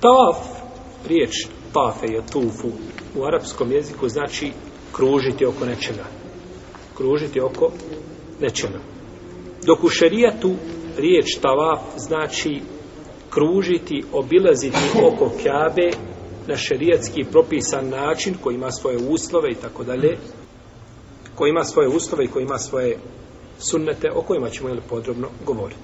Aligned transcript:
Tavaf, 0.00 0.36
riječ 1.08 1.46
tafe 1.72 2.06
je 2.06 2.22
tufu, 2.32 2.68
u 3.16 3.24
arapskom 3.24 3.72
jeziku 3.72 4.08
znači 4.08 4.52
kružiti 4.92 5.46
oko 5.46 5.64
nečega. 5.64 6.04
Kružiti 6.96 7.40
oko 7.40 7.72
nečega. 8.40 8.80
Dok 9.66 9.84
u 9.84 9.88
šerijatu 9.88 10.54
riječ 10.96 11.38
tavaf 11.42 11.80
znači 11.96 12.60
kružiti, 13.30 14.04
obilaziti 14.12 14.78
oko 15.04 15.30
Kjabe 15.42 15.90
na 16.46 16.56
šerijatski 16.56 17.24
propisan 17.32 17.88
način 17.88 18.34
koji 18.42 18.54
ima 18.54 18.70
svoje 18.70 18.96
uslove 18.96 19.50
i 19.50 19.54
tako 19.54 19.84
dalje 19.84 20.18
koji 21.34 21.50
ima 21.50 21.64
svoje 21.64 21.88
uslove 21.88 22.24
i 22.24 22.28
koji 22.28 22.42
ima 22.42 22.58
svoje 22.58 22.98
sunnete 23.58 24.10
o 24.14 24.22
kojima 24.22 24.50
ćemo 24.50 24.68
ili 24.68 24.80
podrobno 24.88 25.28
govoriti. 25.46 25.80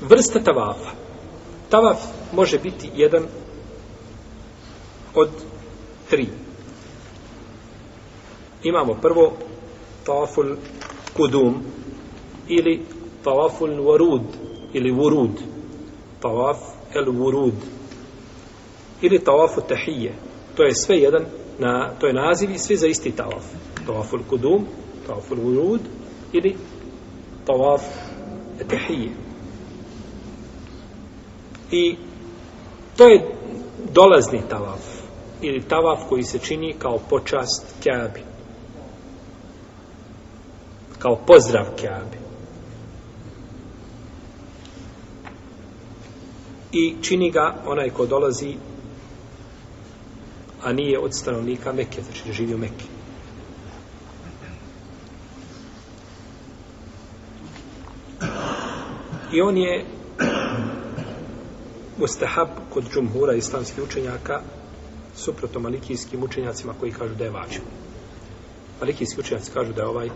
Vrsta 0.00 0.40
tavafa. 0.40 1.01
Tavaf 1.72 1.98
može 2.32 2.58
biti 2.58 2.90
jedan 2.96 3.22
od 5.14 5.28
tri. 6.10 6.26
Imamo 8.62 8.94
prvo 8.94 9.32
tavaful 10.04 10.56
kudum 11.16 11.54
ili 12.48 12.82
tavaful 13.24 13.68
warud 13.68 14.22
ili 14.72 14.90
vurud. 14.90 15.30
Tavaf 16.20 16.58
el 16.94 17.12
vurud 17.12 17.54
ili 19.00 19.18
tavafu 19.18 19.60
tahije. 19.60 20.14
To 20.56 20.62
je 20.62 20.74
sve 20.74 20.96
jedan 20.96 21.24
na 21.58 21.94
to 22.00 22.06
je 22.06 22.12
naziv 22.12 22.50
i 22.50 22.58
sve 22.58 22.76
za 22.76 22.86
isti 22.86 23.10
tavaf. 23.10 23.44
Tavaful 23.86 24.20
kudum, 24.30 24.66
tavaful 25.06 25.38
vurud 25.38 25.80
ili 26.32 26.56
tavaf 27.46 27.82
tahije. 28.68 29.31
I 31.72 31.96
to 32.96 33.08
je 33.08 33.34
dolazni 33.92 34.42
tavaf 34.48 34.80
ili 35.40 35.62
tavaf 35.62 36.00
koji 36.08 36.22
se 36.22 36.38
čini 36.38 36.74
kao 36.78 36.98
počast 36.98 37.66
Kjabi. 37.82 38.20
Kao 40.98 41.16
pozdrav 41.26 41.66
Kjabi. 41.76 42.16
I 46.72 46.94
čini 47.02 47.30
ga 47.30 47.54
onaj 47.66 47.90
ko 47.90 48.06
dolazi 48.06 48.56
a 50.62 50.72
nije 50.72 50.98
od 50.98 51.14
stanovnika 51.14 51.72
Mekke, 51.72 52.02
znači 52.02 52.32
živi 52.32 52.54
u 52.54 52.58
Mekke. 52.58 52.84
I 59.32 59.40
on 59.40 59.56
je 59.56 59.84
mustahab 62.02 62.48
kod 62.74 62.84
džumhura 62.90 63.34
islamskih 63.34 63.84
učenjaka 63.84 64.40
suprotno 65.16 65.60
malikijskim 65.60 66.22
učenjacima 66.22 66.74
koji 66.80 66.92
kažu 66.92 67.14
da 67.14 67.24
je 67.24 67.30
vađiv. 67.30 67.62
Malikijski 68.80 69.20
učenjaci 69.20 69.50
kažu 69.54 69.72
da 69.72 69.82
je 69.82 69.88
ovaj 69.88 70.08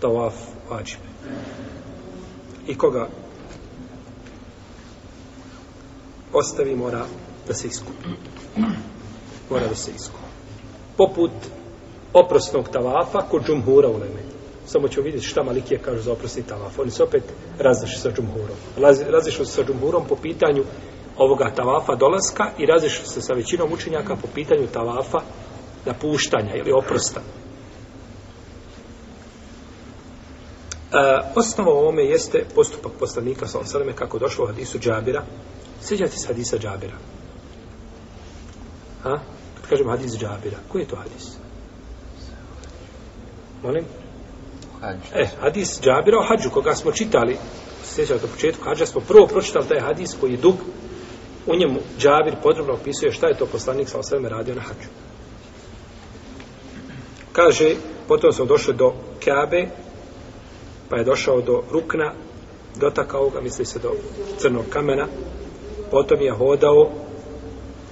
tawaf 0.00 0.32
vađiv. 0.70 0.98
I 2.66 2.78
koga 2.78 3.08
ostavi 6.32 6.76
mora 6.76 7.06
da 7.46 7.54
se 7.54 7.68
iskupi. 7.68 8.08
Mora 9.50 9.68
da 9.68 9.74
se 9.74 9.90
iskupi. 9.96 10.24
Poput 10.96 11.32
oprosnog 12.12 12.68
tavafa 12.68 13.20
kod 13.30 13.46
džumhura 13.46 13.88
u 13.88 13.98
Leme. 13.98 14.39
Samo 14.72 14.88
ćemo 14.88 15.04
vidjeti 15.04 15.26
šta 15.26 15.42
Malikije 15.42 15.78
kažu 15.78 16.02
za 16.02 16.12
oprosni 16.12 16.42
tavaf. 16.42 16.78
Oni 16.78 16.90
se 16.90 17.02
opet 17.02 17.22
razliši 17.58 17.98
sa 17.98 18.10
džumhurom. 18.10 18.56
Razliši 19.10 19.44
se 19.44 19.52
sa 19.52 19.62
džumhurom 19.62 20.04
po 20.08 20.16
pitanju 20.16 20.64
ovoga 21.16 21.50
tavafa 21.56 21.94
dolaska 21.94 22.50
i 22.58 22.66
razliši 22.66 23.06
se 23.06 23.22
sa 23.22 23.32
većinom 23.32 23.72
učenjaka 23.72 24.16
po 24.16 24.28
pitanju 24.34 24.66
tavafa 24.66 25.18
napuštanja 25.86 26.54
ili 26.54 26.72
oprosta. 26.72 27.20
E, 30.92 31.20
osnova 31.34 31.72
ovome 31.72 32.04
jeste 32.04 32.44
postupak 32.54 32.92
poslanika 32.98 33.46
sa 33.46 33.58
osaleme 33.58 33.92
kako 33.92 34.18
došlo 34.18 34.44
u 34.44 34.46
hadisu 34.46 34.78
Džabira. 34.78 35.22
Sjećate 35.82 36.16
se 36.16 36.26
hadisa 36.26 36.58
Džabira? 36.58 36.96
Ha? 39.02 39.18
Kad 39.54 39.68
kažem 39.68 39.88
hadis 39.88 40.12
Džabira, 40.12 40.58
koji 40.68 40.82
je 40.82 40.88
to 40.88 40.96
hadis? 40.96 41.36
Molim? 43.62 43.84
E, 45.14 45.26
hadis 45.40 45.80
Džabira 45.80 46.18
o 46.18 46.24
hađu, 46.28 46.50
koga 46.50 46.74
smo 46.74 46.92
čitali, 46.92 47.36
sjećate 47.84 48.26
u 48.26 48.28
početku 48.28 48.64
hađa, 48.64 48.86
smo 48.86 49.00
prvo 49.00 49.26
pročitali 49.26 49.68
taj 49.68 49.80
hadis 49.80 50.16
koji 50.20 50.32
je 50.32 50.36
dug, 50.36 50.54
u 51.46 51.56
njemu 51.56 51.80
Džabir 51.98 52.34
podrobno 52.42 52.74
opisuje 52.74 53.12
šta 53.12 53.26
je 53.26 53.38
to 53.38 53.46
poslanik 53.46 53.88
sa 53.88 53.98
osaleme 53.98 54.28
radio 54.28 54.54
na 54.54 54.60
hađu. 54.60 54.88
Kaže, 57.32 57.74
potom 58.08 58.32
smo 58.32 58.44
došli 58.44 58.74
do 58.74 58.92
Kabe, 59.24 59.68
pa 60.88 60.96
je 60.96 61.04
došao 61.04 61.40
do 61.40 61.62
Rukna, 61.70 62.12
dotakao 62.76 63.30
ga, 63.30 63.40
misli 63.40 63.64
se 63.64 63.78
do 63.78 63.92
crnog 64.38 64.64
kamena, 64.70 65.06
potom 65.90 66.20
je 66.20 66.32
hodao 66.32 66.90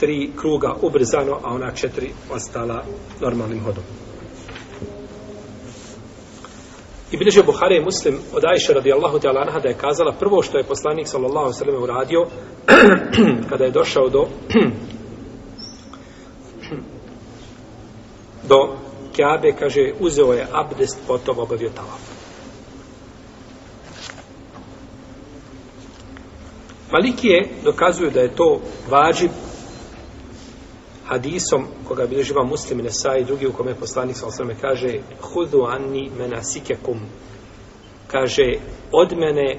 tri 0.00 0.30
kruga 0.36 0.74
ubrzano, 0.82 1.40
a 1.44 1.54
ona 1.54 1.70
četiri 1.70 2.12
ostala 2.30 2.84
normalnim 3.20 3.60
hodom. 3.60 3.84
I 7.12 7.16
bilježe 7.16 7.42
Buhari 7.42 7.76
i 7.76 7.84
Muslim 7.84 8.18
od 8.32 8.44
Ajše 8.44 8.74
radijallahu 8.74 9.18
ta'ala 9.18 9.40
anha 9.46 9.60
da 9.60 9.68
je 9.68 9.74
kazala 9.74 10.12
prvo 10.12 10.42
što 10.42 10.58
je 10.58 10.64
poslanik 10.64 11.08
sallallahu 11.08 11.52
sallam 11.52 11.82
uradio 11.82 12.26
kada 13.50 13.64
je 13.64 13.70
došao 13.70 14.08
do 14.08 14.26
do 18.48 18.76
Kjabe, 19.18 19.52
kaže, 19.58 19.92
uzeo 20.00 20.32
je 20.32 20.46
abdest, 20.52 20.98
potom 21.06 21.38
obavio 21.38 21.70
talaf. 21.74 22.00
Malikije 26.92 27.48
dokazuju 27.64 28.10
da 28.10 28.20
je 28.20 28.36
to 28.36 28.60
vađib 28.90 29.30
hadisom 31.08 31.66
koga 31.88 32.06
bilježiva 32.06 32.44
muslim 32.44 32.78
Nesa 32.78 33.16
i 33.16 33.24
drugi 33.24 33.46
u 33.46 33.52
kome 33.52 33.74
poslanik 33.74 34.16
sa 34.16 34.26
osvrame 34.26 34.54
kaže 34.60 34.98
hudu 35.20 35.64
anni 35.64 36.10
menasikekum 36.18 37.00
kaže 38.06 38.52
od 38.92 39.16
mene 39.16 39.58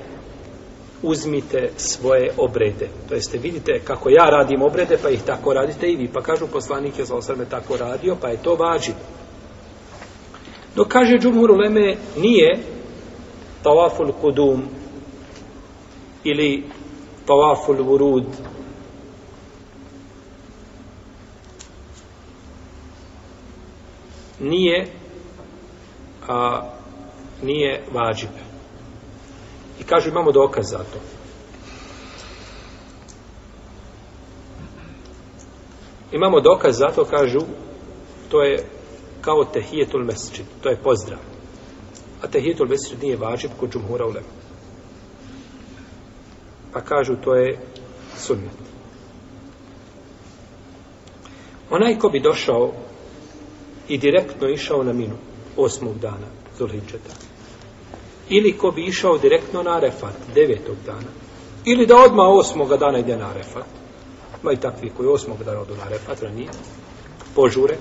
uzmite 1.03 1.69
svoje 1.77 2.31
obrede. 2.37 2.89
To 3.09 3.15
jeste 3.15 3.37
vidite 3.37 3.79
kako 3.83 4.09
ja 4.09 4.29
radim 4.29 4.61
obrede 4.61 4.97
pa 5.03 5.09
ih 5.09 5.21
tako 5.21 5.53
radite 5.53 5.87
i 5.87 5.95
vi. 5.95 6.07
Pa 6.07 6.21
kažu 6.21 6.47
poslanik 6.47 6.99
je 6.99 7.05
sa 7.05 7.15
osvrame 7.15 7.45
tako 7.45 7.77
radio 7.77 8.17
pa 8.21 8.27
je 8.27 8.43
to 8.43 8.55
vađi. 8.55 8.91
Dok 10.75 10.87
kaže 10.87 11.17
Džumhur 11.19 11.51
Leme 11.51 11.95
nije 12.17 12.59
tawaful 13.63 14.11
kudum 14.21 14.63
ili 16.23 16.63
tawaful 17.27 17.83
vurud 17.83 18.25
nije 24.39 24.87
a, 26.27 26.61
nije 27.43 27.83
vađib. 27.91 28.29
I 29.79 29.83
kažu 29.83 30.09
imamo 30.09 30.31
dokaz 30.31 30.65
za 30.69 30.77
to. 30.77 30.99
Imamo 36.11 36.41
dokaz 36.41 36.77
za 36.77 36.87
to, 36.95 37.05
kažu, 37.05 37.39
to 38.29 38.43
je 38.43 38.65
kao 39.21 39.45
tehijetul 39.45 40.03
mesčid, 40.03 40.45
to 40.61 40.69
je 40.69 40.81
pozdrav. 40.83 41.19
A 42.21 42.27
tehijetul 42.27 42.67
mesčid 42.67 43.03
nije 43.03 43.17
vađib 43.17 43.51
kod 43.59 43.71
džumhura 43.71 44.05
ulema. 44.05 44.27
Pa 46.73 46.81
kažu, 46.81 47.15
to 47.15 47.35
je 47.35 47.59
sunnet. 48.17 48.69
Onaj 51.69 51.99
ko 51.99 52.09
bi 52.09 52.19
došao 52.19 52.71
i 53.89 53.97
direktno 53.97 54.49
išao 54.49 54.83
na 54.83 54.93
minu 54.93 55.15
osmog 55.57 55.99
dana 55.99 56.27
Zulhidžeta. 56.57 57.13
Ili 58.29 58.57
ko 58.57 58.71
bi 58.71 58.85
išao 58.85 59.17
direktno 59.17 59.63
na 59.63 59.77
Arefat 59.77 60.13
devetog 60.35 60.75
dana. 60.85 61.11
Ili 61.65 61.85
da 61.85 61.97
odma 61.97 62.23
osmoga 62.23 62.77
dana 62.77 62.99
ide 62.99 63.17
na 63.17 63.29
Arefat. 63.29 63.65
Ma 64.43 64.51
i 64.51 64.57
takvi 64.57 64.89
koji 64.97 65.09
osmog 65.09 65.43
dana 65.43 65.59
odu 65.59 65.75
na 65.75 65.83
Arefat, 65.83 66.21
ranije, 66.21 66.49
požure. 67.35 67.77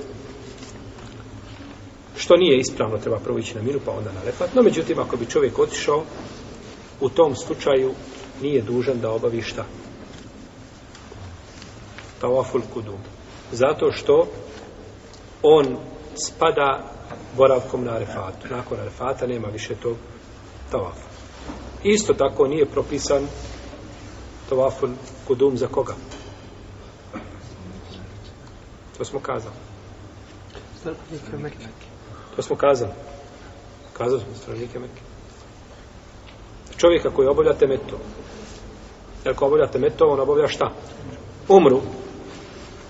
Što 2.16 2.36
nije 2.36 2.58
ispravno, 2.58 2.98
treba 2.98 3.18
prvo 3.18 3.38
ići 3.38 3.54
na 3.54 3.62
minu, 3.62 3.80
pa 3.84 3.92
onda 3.92 4.12
na 4.12 4.20
Arefat. 4.20 4.54
No, 4.54 4.62
međutim, 4.62 4.98
ako 4.98 5.16
bi 5.16 5.26
čovjek 5.26 5.58
otišao, 5.58 6.02
u 7.00 7.08
tom 7.08 7.36
slučaju 7.36 7.92
nije 8.42 8.62
dužan 8.62 9.00
da 9.00 9.10
obavi 9.10 9.42
šta? 9.42 9.64
Tawaful 12.20 12.62
kudum. 12.74 12.98
Zato 13.52 13.92
što 13.92 14.26
on 15.42 15.76
spada 16.26 16.84
boravkom 17.36 17.84
na 17.84 17.92
arefatu. 17.92 18.48
Nakon 18.50 18.80
arefata 18.80 19.26
nema 19.26 19.48
više 19.48 19.74
tog 19.74 19.96
tavafa. 20.70 21.08
Isto 21.82 22.14
tako 22.14 22.46
nije 22.46 22.66
propisan 22.66 23.26
tavafun 24.48 24.96
kudum 25.26 25.56
za 25.56 25.66
koga? 25.66 25.94
To 28.98 29.04
smo 29.04 29.20
kazali. 29.20 29.54
To 32.36 32.42
smo 32.42 32.56
kazali. 32.56 32.92
Kazali 33.92 34.20
smo 34.20 34.34
stranike 34.34 34.78
Mekke. 34.78 35.02
Čovjeka 36.76 37.10
koji 37.10 37.28
obavlja 37.28 37.54
temeto. 37.54 37.98
Jer 39.24 39.34
ako 39.34 39.46
obavlja 39.46 39.66
temeto, 39.66 40.06
on 40.06 40.20
obavlja 40.20 40.48
šta? 40.48 40.70
Umru. 41.48 41.80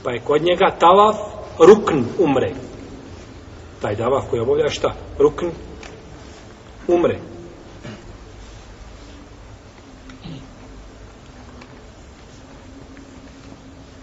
Pa 0.04 0.10
je 0.10 0.20
kod 0.20 0.42
njega 0.42 0.76
tavaf 0.78 1.16
rukn 1.58 2.04
umre. 2.18 2.54
Taj 3.82 3.96
davaf 3.96 4.24
koji 4.30 4.40
obavlja 4.40 4.70
šta? 4.70 4.94
Rukn 5.18 5.46
umre. 6.88 7.18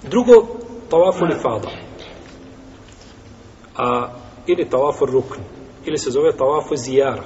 Drugo, 0.03 0.47
tavafu 0.89 1.25
li 1.25 1.35
fada. 1.41 1.69
A, 3.77 4.09
ili 4.47 4.69
tavafu 4.69 5.05
rukn. 5.05 5.41
Ili 5.85 5.97
se 5.97 6.11
zove 6.11 6.37
tavafu 6.37 6.75
zijara. 6.75 7.23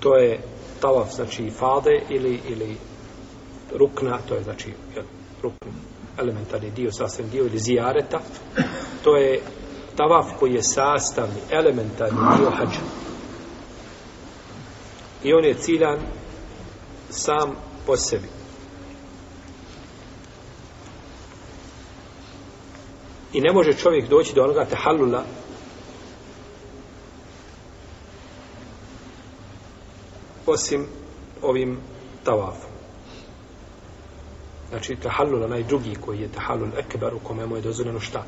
To 0.00 0.16
je 0.16 0.40
tavaf, 0.80 1.14
znači 1.14 1.50
fade 1.50 2.02
ili, 2.08 2.40
ili 2.48 2.76
rukna, 3.74 4.18
to 4.28 4.34
je 4.34 4.42
znači 4.42 4.72
jel, 4.94 5.04
rukn, 5.42 5.68
elementarni 6.18 6.70
dio, 6.70 6.92
sasvim 6.92 7.30
dio 7.30 7.46
ili 7.46 7.58
zijareta. 7.58 8.20
To 9.04 9.16
je 9.16 9.40
tavaf 9.98 10.26
koji 10.38 10.54
je 10.54 10.62
sastavni, 10.62 11.40
elementarni 11.50 12.18
dio 12.38 12.50
hađa. 12.50 12.80
I 15.24 15.32
on 15.34 15.44
je 15.44 15.54
ciljan 15.54 15.98
sam 17.10 17.56
po 17.86 17.96
sebi. 17.96 18.28
I 23.32 23.40
ne 23.40 23.52
može 23.52 23.72
čovjek 23.72 24.08
doći 24.08 24.34
do 24.34 24.42
onoga 24.42 24.64
tehallula 24.64 25.24
osim 30.46 30.86
ovim 31.42 31.80
tavafom. 32.24 32.70
Znači, 34.68 34.96
tahallul, 34.96 35.44
onaj 35.44 35.62
drugi 35.62 35.94
koji 35.94 36.20
je 36.20 36.32
tahallul 36.32 36.68
ekber, 36.78 37.14
u 37.14 37.18
kome 37.18 37.46
mu 37.46 37.56
je 37.56 37.62
dozvoljeno 37.62 38.00
šta? 38.00 38.24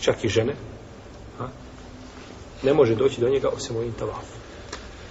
Čak 0.00 0.24
i 0.24 0.28
žene. 0.28 0.54
A? 1.40 1.48
Ne 2.62 2.74
može 2.74 2.94
doći 2.94 3.20
do 3.20 3.28
njega 3.28 3.48
osim 3.48 3.76
ovim 3.76 3.92
tavafom. 3.92 4.38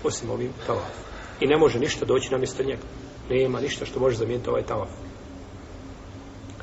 Osim 0.03 0.29
ovim 0.29 0.53
tavafom. 0.67 1.03
I 1.39 1.47
ne 1.47 1.57
može 1.57 1.79
ništa 1.79 2.05
doći 2.05 2.31
na 2.31 2.37
mjesto 2.37 2.63
njega. 2.63 2.81
Nema 3.29 3.59
ništa 3.59 3.85
što 3.85 3.99
može 3.99 4.17
zamijeniti 4.17 4.49
ovaj 4.49 4.63
tavaf. 4.63 4.89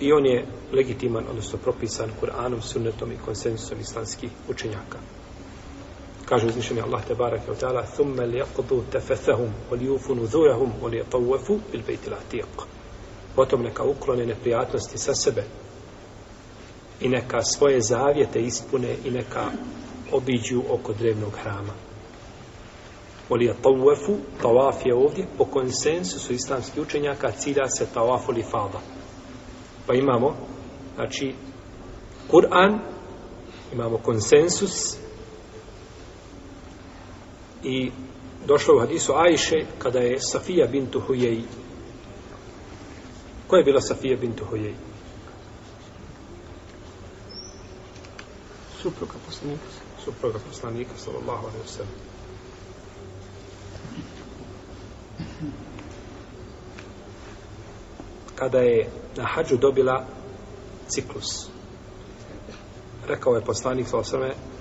I 0.00 0.12
on 0.12 0.26
je 0.26 0.46
legitiman, 0.72 1.24
odnosno 1.30 1.58
propisan 1.58 2.10
Kur'anom, 2.20 2.60
sunnetom 2.60 3.12
i 3.12 3.18
konsensusom 3.24 3.80
islamskih 3.80 4.30
učenjaka. 4.48 4.98
Kaže 6.24 6.46
uzmišljeni 6.46 6.82
Allah 6.82 7.04
te 7.06 7.14
barake 7.14 7.50
wa 7.50 7.56
ta'ala 7.60 7.84
thumme 7.96 8.26
li 8.26 8.38
yakudu 8.38 8.82
tefethahum 8.92 9.50
wa 9.70 9.80
li 9.80 9.90
ufunu 9.90 10.26
wa 10.26 11.38
bil. 12.30 12.44
Potom 13.36 13.62
neka 13.62 13.84
uklone 13.84 14.26
neprijatnosti 14.26 14.98
sa 14.98 15.14
sebe 15.14 15.44
i 17.00 17.08
neka 17.08 17.42
svoje 17.42 17.80
zavjete 17.80 18.40
ispune 18.40 18.96
i 19.04 19.10
neka 19.10 19.50
obiđu 20.12 20.62
oko 20.70 20.92
drevnog 20.92 21.32
hrama. 21.42 21.72
Oli 23.28 23.44
je 23.44 23.54
tawafu, 23.62 24.16
tawaf 24.42 24.86
je 24.86 24.94
ovdje 24.94 25.26
po 25.38 25.44
konsensusu 25.44 26.32
islamskih 26.32 26.82
učenjaka 26.82 27.30
cilja 27.30 27.68
se 27.68 27.86
tawafu 27.94 28.32
li 28.32 28.42
fada. 28.42 28.80
Pa 29.86 29.94
imamo 29.94 30.36
znači 30.94 31.34
Kur'an 32.30 32.78
imamo 33.72 33.98
konsensus 33.98 34.96
i 37.62 37.90
došlo 38.46 38.76
u 38.76 38.80
hadisu 38.80 39.12
Ajše 39.12 39.66
kada 39.78 39.98
je 39.98 40.20
Safija 40.20 40.66
bintu 40.66 41.00
Hujej 41.00 41.42
ko 43.46 43.56
je 43.56 43.64
bila 43.64 43.80
Safija 43.80 44.16
bintu 44.16 44.44
Hujej 44.44 44.74
Supruga 48.84 49.14
poslanika. 49.26 49.64
supruga 50.04 50.38
poslanika 50.48 50.90
sallallahu 50.96 51.46
alaihi 51.46 51.64
wa 51.66 51.72
sallam 51.76 51.92
kada 58.34 58.58
je 58.58 58.90
na 59.16 59.24
hađu 59.26 59.56
dobila 59.56 60.04
ciklus 60.88 61.48
rekao 63.08 63.34
je 63.34 63.44
poslanik 63.44 63.88
sallallahu 63.88 64.16
alaihi 64.16 64.32
wa 64.32 64.36
sallam 64.36 64.54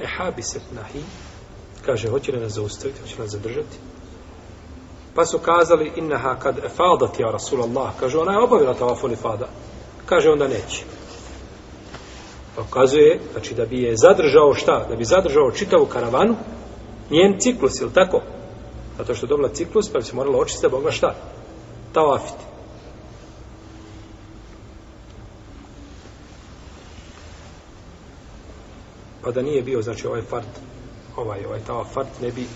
e 0.00 0.06
habiset 0.16 0.62
nahi 0.72 1.02
kaže, 1.86 2.08
hoće 2.08 2.32
li 2.32 2.40
nas 2.40 2.52
zaustaviti, 2.52 3.00
hoće 3.00 3.14
li 3.14 3.20
nas 3.20 3.30
zadržati? 3.30 3.76
Pa 5.14 5.26
su 5.26 5.38
kazali, 5.38 5.92
innaha 5.96 6.38
kad 6.38 6.58
efadat 6.58 7.20
ja 7.20 7.30
Rasulallah, 7.30 7.92
kaže, 8.00 8.18
ona 8.18 8.32
je 8.32 8.38
obavila 8.38 8.74
tavaful 8.74 9.12
ifada. 9.12 9.48
Kaže, 10.06 10.30
onda 10.30 10.48
neće. 10.48 10.95
Ukazuje, 12.68 13.20
znači, 13.32 13.54
da 13.54 13.66
bi 13.66 13.82
je 13.82 13.96
zadržao 13.96 14.54
šta? 14.54 14.86
Da 14.88 14.96
bi 14.96 15.04
zadržao 15.04 15.50
čitavu 15.50 15.86
karavanu, 15.86 16.36
njen 17.10 17.40
ciklus, 17.40 17.80
ili 17.80 17.92
tako? 17.92 18.22
Zato 18.98 19.14
što 19.14 19.26
je 19.26 19.28
dobila 19.28 19.48
ciklus, 19.48 19.88
pa 19.92 19.98
bi 19.98 20.04
se 20.04 20.16
morala 20.16 20.38
očistiti, 20.38 20.66
da 20.66 20.76
mogla 20.76 20.90
šta? 20.90 21.14
Tavafiti. 21.92 22.44
Pa 29.22 29.30
da 29.30 29.42
nije 29.42 29.62
bio, 29.62 29.82
znači, 29.82 30.06
ovaj 30.06 30.22
fart, 30.22 30.60
ovaj, 31.16 31.44
ovaj 31.44 31.60
tava 31.60 31.84
fart 31.84 32.08
ne 32.22 32.30
bi 32.30 32.46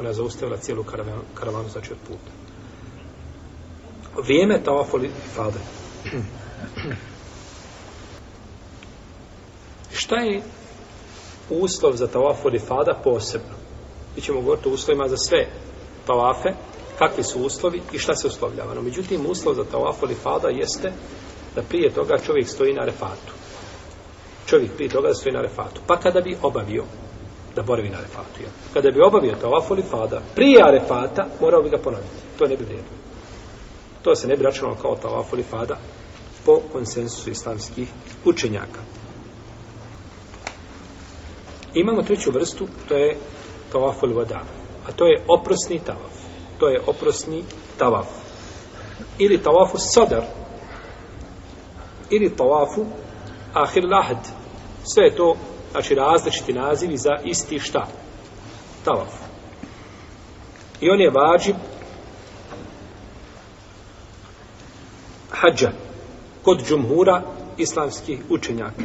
ona 0.00 0.12
zaustavila 0.12 0.56
cijelu 0.56 0.84
karavanu, 0.84 1.22
karavanu 1.34 1.68
znači 1.68 1.92
od 1.92 1.98
puta. 2.08 2.30
Vrijeme 4.22 4.62
tavafoli 4.64 5.10
fade. 5.34 5.58
Šta 9.98 10.16
je 10.16 10.42
uslov 11.50 11.96
za 11.96 12.06
tavafoli 12.06 12.58
fada 12.58 12.94
posebno? 13.04 13.54
Mi 14.16 14.22
ćemo 14.22 14.40
govoriti 14.40 14.68
o 14.68 14.72
uslovima 14.72 15.08
za 15.08 15.16
sve 15.16 15.46
tavafe, 16.06 16.48
kakvi 16.98 17.24
su 17.24 17.42
uslovi 17.42 17.82
i 17.92 17.98
šta 17.98 18.14
se 18.14 18.26
uslovljava. 18.26 18.74
No, 18.74 18.82
međutim, 18.82 19.26
uslov 19.26 19.54
za 19.54 19.64
tavafoli 19.64 20.14
fada 20.14 20.48
jeste 20.48 20.92
da 21.54 21.62
prije 21.62 21.90
toga 21.90 22.18
čovjek 22.18 22.48
stoji 22.48 22.74
na 22.74 22.84
refatu. 22.84 23.32
Čovjek 24.46 24.72
prije 24.76 24.90
toga 24.90 25.14
stoji 25.14 25.32
na 25.32 25.42
refatu. 25.42 25.80
Pa 25.86 25.96
kada 25.96 26.20
bi 26.20 26.36
obavio 26.42 26.84
da 27.56 27.62
boravi 27.62 27.88
na 27.88 27.98
arefatu. 27.98 28.42
Ja. 28.42 28.50
Kada 28.74 28.90
bi 28.90 29.00
obavio 29.00 29.34
tavaf 29.40 29.70
ili 29.70 29.82
fada, 29.82 30.22
prije 30.34 30.62
arefata, 30.62 31.26
morao 31.40 31.62
bi 31.62 31.70
ga 31.70 31.78
ponoviti. 31.78 32.22
To 32.38 32.46
ne 32.46 32.56
bi 32.56 32.64
vrijedno. 32.64 32.96
To 34.02 34.14
se 34.14 34.28
ne 34.28 34.36
bi 34.36 34.42
računalo 34.42 34.76
kao 34.82 34.96
tavaf 34.96 35.26
fada 35.50 35.78
po 36.44 36.60
konsensusu 36.72 37.30
islamskih 37.30 37.88
učenjaka. 38.24 38.87
Imamo 41.78 42.02
treću 42.02 42.30
vrstu, 42.30 42.68
to 42.88 42.96
je 42.96 43.16
tavaful 43.72 44.14
vada. 44.14 44.40
A 44.88 44.92
to 44.92 45.06
je 45.06 45.22
oprosni 45.28 45.78
tavaf. 45.78 46.12
To 46.58 46.68
je 46.68 46.80
oprosni 46.86 47.44
tavaf. 47.78 48.06
Ili 49.18 49.42
tavafu 49.42 49.78
sadar. 49.78 50.24
Ili 52.10 52.36
tavafu 52.36 52.86
ahir 53.54 53.84
lahd. 53.84 54.18
Sve 54.84 55.04
je 55.04 55.16
to 55.16 55.36
znači 55.72 55.94
različiti 55.94 56.52
nazivi 56.52 56.96
za 56.96 57.16
isti 57.24 57.58
šta? 57.58 57.86
Tavaf. 58.84 59.12
I 60.80 60.90
on 60.90 61.00
je 61.00 61.10
vađib 61.10 61.56
hađa 65.30 65.70
kod 66.42 66.64
džumhura 66.68 67.22
islamskih 67.56 68.20
učenjaka. 68.28 68.82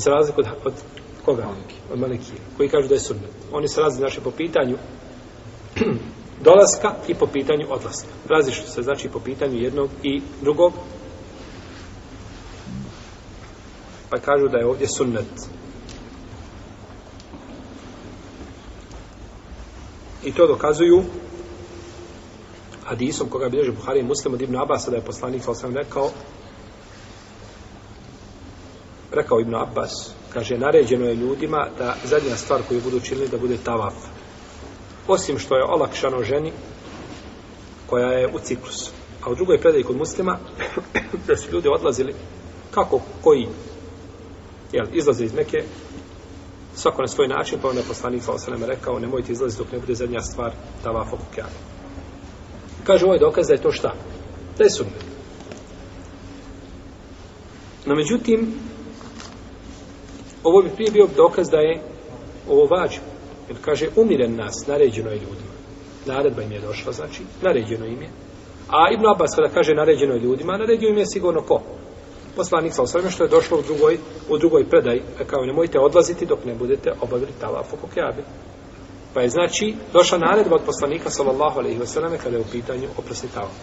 Za 0.00 0.10
razliku 0.10 0.40
od, 0.40 0.46
od 0.64 0.72
koga? 1.24 1.48
Od 1.92 1.98
Malikije. 1.98 2.38
Koji 2.56 2.68
kažu 2.68 2.88
da 2.88 2.94
je 2.94 3.00
sunnet. 3.00 3.30
Oni 3.52 3.68
se 3.68 3.80
razli 3.80 3.98
znači 3.98 4.20
po 4.20 4.30
pitanju 4.30 4.76
dolaska 6.48 6.94
i 7.08 7.14
po 7.14 7.26
pitanju 7.26 7.66
odlaska. 7.70 8.08
Različito 8.28 8.68
se 8.68 8.82
znači 8.82 9.08
po 9.08 9.20
pitanju 9.20 9.56
jednog 9.56 9.90
i 10.02 10.22
drugog 10.42 10.72
pa 14.10 14.18
kažu 14.18 14.48
da 14.48 14.58
je 14.58 14.66
ovdje 14.66 14.88
sunnet. 14.88 15.26
I 20.24 20.32
to 20.32 20.46
dokazuju 20.46 21.02
hadisom 22.84 23.28
koga 23.28 23.48
bilježe 23.48 23.72
Buhari 23.72 24.00
i 24.00 24.02
Muslim 24.02 24.34
od 24.34 24.42
Ibn 24.42 24.56
Abasa 24.56 24.90
da 24.90 24.96
je 24.96 25.04
poslanik 25.04 25.42
sa 25.42 25.68
rekao 25.74 26.10
rekao 29.12 29.40
Ibn 29.40 29.54
Abbas 29.54 30.14
kaže, 30.32 30.58
naređeno 30.58 31.06
je 31.06 31.14
ljudima 31.14 31.66
da 31.78 31.96
zadnja 32.04 32.36
stvar 32.36 32.62
koju 32.68 32.80
budu 32.80 33.00
činili 33.00 33.28
da 33.28 33.38
bude 33.38 33.56
tavaf. 33.64 33.94
Osim 35.08 35.38
što 35.38 35.56
je 35.56 35.64
olakšano 35.64 36.22
ženi 36.22 36.52
koja 37.86 38.08
je 38.08 38.28
u 38.34 38.38
ciklusu. 38.38 38.92
A 39.22 39.30
u 39.30 39.34
drugoj 39.34 39.60
predaji 39.60 39.84
kod 39.84 39.96
muslima 39.96 40.38
da 41.26 41.36
su 41.36 41.52
ljudi 41.52 41.68
odlazili 41.68 42.14
kako 42.70 43.00
koji 43.22 43.48
jel, 44.72 44.86
izlaze 44.92 45.24
iz 45.24 45.34
Meke 45.34 45.64
svako 46.74 47.02
na 47.02 47.08
svoj 47.08 47.28
način, 47.28 47.58
pa 47.62 47.68
onda 47.68 47.80
je 47.80 47.86
poslanik 47.88 48.22
sa 48.22 48.32
osanem 48.32 48.64
rekao, 48.64 48.98
nemojte 48.98 49.32
izlaziti 49.32 49.62
dok 49.62 49.72
ne 49.72 49.78
bude 49.78 49.94
zadnja 49.94 50.20
stvar 50.20 50.52
tavaf 50.82 51.12
oko 51.12 51.24
kjave. 51.34 51.50
Kaže, 52.84 53.04
ovo 53.04 53.14
je 53.14 53.20
dokaz 53.20 53.46
da 53.46 53.52
je 53.52 53.62
to 53.62 53.72
šta? 53.72 53.94
Da 54.58 54.64
je 54.64 54.70
sunnet. 54.70 55.04
No, 57.86 57.94
međutim, 57.94 58.54
ovo 60.44 60.62
bi 60.62 60.70
prije 60.74 60.90
bio 60.90 61.08
dokaz 61.16 61.50
da 61.50 61.56
je 61.56 61.80
ovo 62.48 62.66
vađu. 62.66 63.00
Jer 63.48 63.58
kaže, 63.60 63.88
umiren 63.96 64.36
nas, 64.36 64.66
naređeno 64.66 65.10
je 65.10 65.16
ljudima. 65.16 65.50
Naredba 66.06 66.42
im 66.42 66.52
je 66.52 66.60
došla, 66.60 66.92
znači, 66.92 67.22
naređeno 67.42 67.86
im 67.86 68.02
je. 68.02 68.08
A 68.68 68.92
Ibn 68.92 69.06
Abbas 69.06 69.34
kada 69.34 69.48
kaže 69.48 69.74
naređeno 69.74 70.14
je 70.14 70.20
ljudima, 70.20 70.56
naredio 70.56 70.88
im 70.88 70.98
je 70.98 71.06
sigurno 71.06 71.42
ko? 71.42 71.60
Poslanik 72.36 72.72
sa 72.72 72.82
osvrame 72.82 73.10
što 73.10 73.24
je 73.24 73.28
došlo 73.28 73.58
u 73.58 73.62
drugoj, 73.62 73.98
u 74.28 74.38
drugoj 74.38 74.68
predaj, 74.68 74.96
e, 74.96 75.24
kao 75.26 75.44
nemojte 75.44 75.78
odlaziti 75.78 76.26
dok 76.26 76.44
ne 76.44 76.54
budete 76.54 76.92
obavili 77.00 77.32
tavaf 77.40 77.72
oko 77.72 77.86
kjabe. 77.94 78.22
Pa 79.14 79.20
je 79.20 79.28
znači 79.28 79.74
došla 79.92 80.18
naredba 80.18 80.54
od 80.56 80.62
poslanika 80.66 81.10
sallallahu 81.10 81.58
alaihi 81.58 81.86
selleme 81.86 82.18
kada 82.18 82.36
je 82.36 82.42
u 82.42 82.52
pitanju 82.52 82.88
oprosti 82.98 83.28
tavaf. 83.34 83.56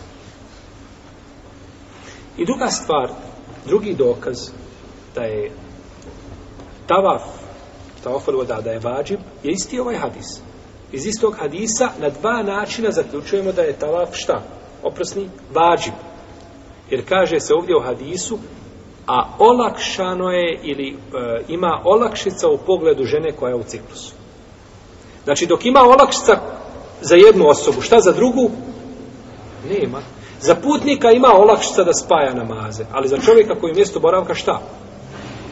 I 2.37 2.45
druga 2.45 2.67
stvar, 2.67 3.09
drugi 3.65 3.93
dokaz 3.93 4.49
da 5.15 5.21
je 5.21 5.51
tavaf, 6.87 7.21
tavaf 8.03 8.27
voda, 8.27 8.61
da 8.61 8.71
je 8.71 8.79
vađib, 8.79 9.19
je 9.43 9.51
isti 9.51 9.79
ovaj 9.79 9.95
hadis. 9.95 10.41
Iz 10.91 11.05
istog 11.05 11.35
hadisa 11.39 11.89
na 11.99 12.09
dva 12.09 12.43
načina 12.43 12.91
zaključujemo 12.91 13.51
da 13.51 13.61
je 13.61 13.79
tavaf 13.79 14.09
šta? 14.11 14.41
Oprosni, 14.83 15.29
vađib. 15.53 15.93
Jer 16.89 17.09
kaže 17.09 17.39
se 17.39 17.53
ovdje 17.53 17.75
u 17.75 17.81
hadisu, 17.81 18.37
a 19.07 19.29
olakšano 19.39 20.31
je 20.31 20.59
ili 20.63 20.89
e, 20.89 20.97
ima 21.47 21.81
olakšica 21.83 22.49
u 22.49 22.57
pogledu 22.57 23.03
žene 23.03 23.31
koja 23.31 23.49
je 23.49 23.55
u 23.55 23.63
ciklusu. 23.63 24.13
Znači, 25.23 25.45
dok 25.45 25.65
ima 25.65 25.79
olakšica 25.81 26.39
za 27.01 27.15
jednu 27.15 27.47
osobu, 27.47 27.81
šta 27.81 27.99
za 27.99 28.11
drugu? 28.11 28.51
Nema. 29.69 30.01
Za 30.39 30.55
putnika 30.55 31.11
ima 31.11 31.27
olakšica 31.33 31.83
da 31.83 31.93
spaja 31.93 32.33
namaze, 32.33 32.85
ali 32.91 33.07
za 33.07 33.17
čovjeka 33.17 33.55
koji 33.59 33.71
je 33.71 33.75
mjesto 33.75 33.99
boravka 33.99 34.33
šta? 34.33 34.61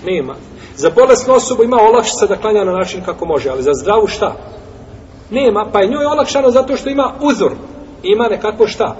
Nema. 0.05 0.35
Za 0.75 0.89
bolesnu 0.89 1.33
osobu 1.33 1.63
ima 1.63 1.77
olakšica 1.81 2.25
da 2.25 2.35
klanja 2.35 2.63
na 2.63 2.71
način 2.71 3.03
kako 3.05 3.25
može, 3.25 3.49
ali 3.49 3.63
za 3.63 3.71
zdravu 3.73 4.07
šta? 4.07 4.35
Nema, 5.29 5.69
pa 5.73 5.79
je 5.79 5.87
njoj 5.87 6.05
olakšano 6.05 6.51
zato 6.51 6.77
što 6.77 6.89
ima 6.89 7.13
uzor. 7.21 7.51
Ima 8.03 8.27
nekako 8.27 8.67
šta? 8.67 8.95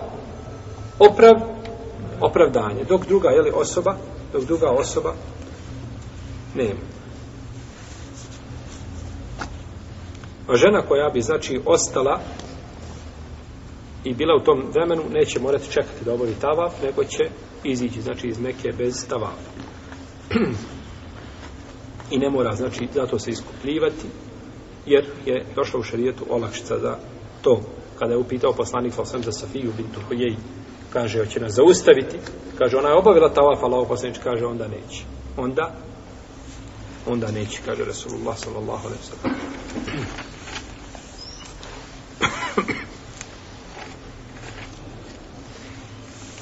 Oprav, 0.99 1.35
opravdanje. 2.21 2.83
Dok 2.89 3.05
druga, 3.05 3.29
jeli, 3.29 3.51
osoba, 3.55 3.95
dok 4.33 4.43
druga 4.43 4.69
osoba 4.69 5.13
nema. 6.55 6.79
A 10.47 10.55
žena 10.55 10.81
koja 10.81 11.09
bi, 11.09 11.21
znači, 11.21 11.61
ostala 11.65 12.19
i 14.03 14.13
bila 14.13 14.35
u 14.35 14.45
tom 14.45 14.63
vremenu, 14.73 15.01
neće 15.09 15.39
morati 15.39 15.71
čekati 15.71 16.05
da 16.05 16.13
obavi 16.13 16.35
tavaf, 16.41 16.73
nego 16.83 17.03
će 17.03 17.29
izići, 17.63 18.01
znači, 18.01 18.27
iz 18.27 18.39
neke 18.39 18.71
bez 18.77 19.07
tavafa. 19.07 19.51
I 22.11 22.17
ne 22.17 22.29
mora, 22.29 22.55
znači, 22.55 22.87
zato 22.93 23.19
se 23.19 23.31
iskupljivati, 23.31 24.07
jer 24.85 25.05
je 25.25 25.45
došla 25.55 25.79
u 25.79 25.83
šarijetu 25.83 26.25
olakšica 26.29 26.79
za 26.79 26.97
to. 27.41 27.61
Kada 27.99 28.13
je 28.13 28.19
upitao 28.19 28.53
poslanik 28.53 28.93
Falsam 28.93 29.23
za 29.23 29.31
Safiju 29.31 29.73
bintu 29.77 29.99
Hujeji, 30.07 30.37
kaže, 30.93 31.19
hoće 31.19 31.39
nas 31.39 31.53
zaustaviti, 31.53 32.17
kaže, 32.57 32.77
ona 32.77 32.89
je 32.89 32.97
obavila 32.97 33.33
tavaf, 33.33 33.63
Allah 33.63 33.87
poslanič 33.87 34.17
kaže, 34.23 34.45
onda 34.45 34.67
neće. 34.67 35.03
Onda, 35.37 35.75
onda 37.07 37.31
neće, 37.31 37.59
kaže 37.65 37.85
Rasulullah 37.85 38.37
sallallahu 38.37 38.87
alaihi 38.87 39.03
sallam. 39.03 39.35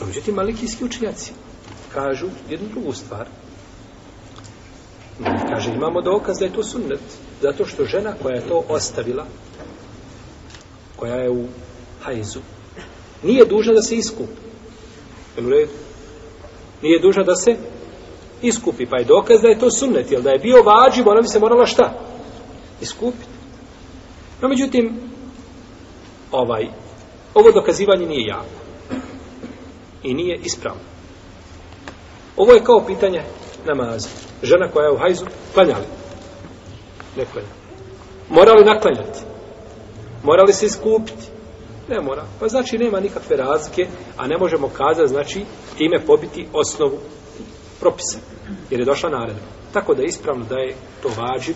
Međutim, 0.08 0.36
malikijski 0.36 0.86
učenjaci 0.86 1.32
kažu 1.94 2.28
jednu 2.50 2.70
drugu 2.70 2.94
stvar. 2.94 3.28
Kaže, 5.50 5.72
imamo 5.72 6.02
dokaz 6.02 6.40
da 6.40 6.46
je 6.46 6.54
to 6.54 6.64
sunnet. 6.64 7.02
Zato 7.42 7.66
što 7.66 7.86
žena 7.86 8.14
koja 8.22 8.36
je 8.36 8.48
to 8.48 8.64
ostavila, 8.70 9.26
koja 10.96 11.16
je 11.16 11.30
u 11.30 11.46
hajzu, 12.02 12.40
nije 13.24 13.46
dužna 13.46 13.74
da 13.74 13.82
se 13.82 13.96
iskupi. 13.96 14.42
Jel 15.38 15.48
u 15.48 15.50
redu? 15.50 15.72
Nije 16.82 17.00
dužna 17.00 17.24
da 17.24 17.36
se 17.36 17.56
iskupi. 18.42 18.86
Pa 18.86 18.98
je 18.98 19.06
dokaz 19.06 19.42
da 19.42 19.48
je 19.48 19.60
to 19.60 19.72
sunnet. 19.72 20.12
Jel 20.12 20.22
da 20.22 20.30
je 20.30 20.40
bio 20.40 20.64
vađiv, 20.64 21.10
ona 21.10 21.22
bi 21.22 21.28
se 21.28 21.40
morala 21.40 21.66
šta? 21.66 21.94
Iskupiti. 22.82 23.34
No, 24.42 24.48
međutim, 24.48 25.00
ovaj, 26.32 26.68
ovo 27.34 27.52
dokazivanje 27.52 28.06
nije 28.06 28.28
jako. 28.28 28.64
I 30.04 30.14
nije 30.14 30.40
ispravno. 30.44 30.82
Ovo 32.38 32.54
je 32.54 32.64
kao 32.64 32.86
pitanje 32.86 33.24
namaze. 33.66 34.10
Žena 34.44 34.72
koja 34.72 34.86
je 34.86 34.92
u 34.92 34.98
hajzu, 34.98 35.26
klanjali. 35.54 35.86
Ne 37.18 37.26
klanja. 37.26 37.48
Mora 38.30 38.54
li 38.54 38.66
naklanjati? 38.66 39.20
Mora 40.24 40.44
li 40.44 40.54
se 40.54 40.66
iskupiti? 40.66 41.28
Ne 41.90 42.02
mora. 42.02 42.26
Pa 42.40 42.48
znači 42.48 42.78
nema 42.78 43.00
nikakve 43.00 43.38
razlike, 43.38 43.88
a 44.18 44.28
ne 44.28 44.38
možemo 44.38 44.70
kazati, 44.70 45.08
znači, 45.08 45.46
time 45.78 46.06
pobiti 46.06 46.48
osnovu 46.54 46.98
propisa. 47.80 48.18
Jer 48.70 48.80
je 48.80 48.86
došla 48.86 49.10
naredba. 49.10 49.42
Tako 49.74 49.94
da 49.94 50.02
je 50.02 50.08
ispravno 50.08 50.46
da 50.46 50.56
je 50.56 50.76
to 51.02 51.10
vađiv 51.18 51.56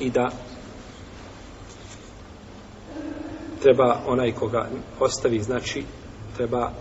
i 0.00 0.10
da 0.10 0.30
treba 3.62 3.98
onaj 4.06 4.32
koga 4.32 4.68
ostavi, 5.00 5.38
znači, 5.40 5.84
treba 6.36 6.72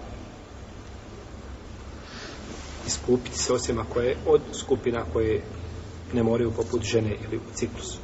iskupiti 2.88 3.38
se 3.38 3.54
osim 3.54 3.80
ako 3.80 4.00
je 4.00 4.18
od 4.28 4.42
skupina 4.54 5.06
koje 5.14 5.42
ne 6.14 6.24
moraju 6.24 6.52
poput 6.52 6.82
žene 6.82 7.16
ili 7.28 7.38
u 7.38 7.54
ciklusu. 7.54 7.98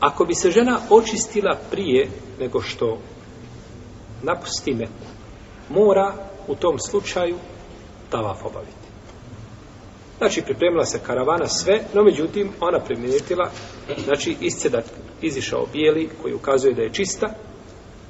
Ako 0.00 0.24
bi 0.24 0.34
se 0.34 0.50
žena 0.50 0.80
očistila 0.90 1.58
prije 1.70 2.08
nego 2.40 2.60
što 2.60 2.98
napusti 4.22 4.74
meku, 4.74 5.06
mora 5.68 6.14
u 6.48 6.54
tom 6.54 6.78
slučaju 6.78 7.36
tavaf 8.10 8.44
obaviti. 8.44 8.82
Znači, 10.18 10.42
pripremila 10.42 10.84
se 10.84 11.00
karavana 11.06 11.48
sve, 11.48 11.80
no 11.94 12.02
međutim, 12.02 12.50
ona 12.60 12.80
primijetila, 12.80 13.50
znači, 14.04 14.36
iscedat 14.40 14.84
izišao 15.22 15.66
bijeli, 15.72 16.10
koji 16.22 16.34
ukazuje 16.34 16.74
da 16.74 16.82
je 16.82 16.92
čista, 16.92 17.34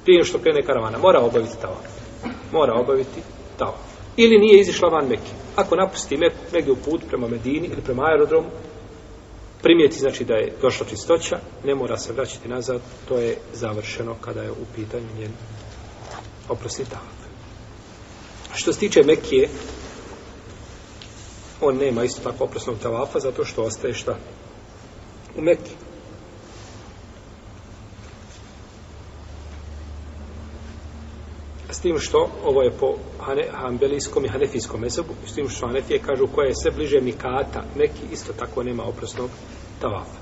prije 0.03 0.23
što 0.23 0.39
krene 0.39 0.61
karavana, 0.61 0.97
mora 0.97 1.19
obaviti 1.19 1.61
tavaf. 1.61 1.85
Mora 2.51 2.73
obaviti 2.73 3.21
tavaf. 3.57 3.93
Ili 4.17 4.39
nije 4.39 4.61
izišla 4.61 4.89
van 4.89 5.07
Mekke. 5.07 5.31
Ako 5.55 5.75
napusti 5.75 6.17
Meku 6.17 6.35
negdje 6.53 6.73
u 6.73 6.75
put 6.75 7.01
prema 7.07 7.27
Medini 7.27 7.67
ili 7.67 7.81
prema 7.81 8.03
aerodromu, 8.05 8.47
primijeti 9.61 9.99
znači 9.99 10.23
da 10.23 10.33
je 10.33 10.53
došla 10.61 10.85
čistoća, 10.89 11.39
ne 11.63 11.75
mora 11.75 11.97
se 11.97 12.13
vraćati 12.13 12.49
nazad, 12.49 12.81
to 13.07 13.17
je 13.17 13.37
završeno 13.53 14.15
kada 14.21 14.41
je 14.41 14.51
u 14.51 14.65
pitanju 14.75 15.07
njen 15.19 15.31
oprosti 16.49 16.85
tavaf. 16.85 17.23
Što 18.55 18.73
se 18.73 18.79
tiče 18.79 19.03
Mekije, 19.03 19.49
on 21.61 21.77
nema 21.77 22.03
isto 22.03 22.31
tako 22.31 22.43
oprosnog 22.43 22.77
tavafa, 22.79 23.19
zato 23.19 23.45
što 23.45 23.63
ostaje 23.63 23.93
šta? 23.93 24.15
U 25.37 25.41
Mekiji. 25.41 25.82
Tim 31.83 31.99
što, 31.99 32.29
ovo 32.43 32.61
je 32.61 32.71
po 32.71 32.95
hanbelijskom 33.51 34.25
i 34.25 34.29
hanefijskom 34.29 34.81
mesebu, 34.81 35.13
s 35.27 35.33
tim 35.33 35.49
što 35.49 35.67
hanefije 35.67 35.99
kažu 35.99 36.27
koja 36.35 36.47
je 36.47 36.55
sve 36.55 36.71
bliže 36.71 37.01
mikata, 37.01 37.63
neki 37.75 38.01
isto 38.11 38.33
tako 38.33 38.63
nema 38.63 38.83
oprosnog 38.83 39.29
tavafa. 39.81 40.19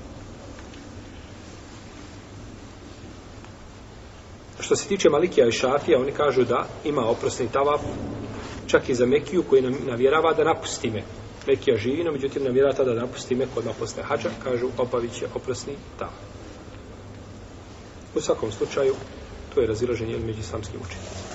Što 4.60 4.76
se 4.76 4.88
tiče 4.88 5.10
Malikija 5.10 5.46
i 5.46 5.52
Šafija, 5.52 6.00
oni 6.00 6.12
kažu 6.12 6.44
da 6.44 6.66
ima 6.84 7.06
oprosni 7.06 7.48
tavaf 7.52 7.80
čak 8.66 8.88
i 8.88 8.94
za 8.94 9.06
Mekiju 9.06 9.42
koji 9.42 9.62
nam 9.62 9.74
navjerava 9.86 10.32
da 10.32 10.44
napusti 10.44 10.90
me. 10.90 11.02
Mekija 11.46 11.76
živi, 11.76 12.04
no 12.04 12.12
međutim 12.12 12.44
navjerava 12.44 12.74
tada 12.74 12.94
da 12.94 13.00
napusti 13.00 13.34
me 13.34 13.46
kod 13.54 13.64
posle 13.78 14.02
hađa, 14.02 14.30
kažu 14.44 14.68
obavit 14.78 15.12
će 15.12 15.26
oprosni 15.34 15.74
tavaf. 15.98 16.14
U 18.14 18.20
svakom 18.20 18.52
slučaju, 18.52 18.94
to 19.54 19.60
je 19.60 19.66
razilaženje 19.66 20.18
među 20.18 20.40
islamskim 20.40 20.80
učiteljima. 20.80 21.31